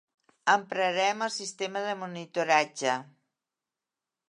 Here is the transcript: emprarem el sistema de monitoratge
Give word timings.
emprarem 0.53 1.21
el 1.25 1.33
sistema 1.35 1.85
de 1.89 1.93
monitoratge 2.05 2.99